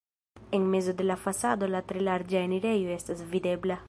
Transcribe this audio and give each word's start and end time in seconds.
En 0.51 0.65
mezo 0.67 0.93
de 0.95 1.03
la 1.09 1.17
fasado 1.25 1.69
la 1.75 1.81
tre 1.91 2.03
larĝa 2.09 2.41
enirejo 2.47 2.91
estas 2.97 3.25
videbla. 3.35 3.79